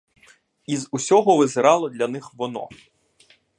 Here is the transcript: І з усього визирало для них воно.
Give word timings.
І 0.65 0.77
з 0.77 0.87
усього 0.91 1.37
визирало 1.37 1.89
для 1.89 2.07
них 2.07 2.33
воно. 2.33 2.69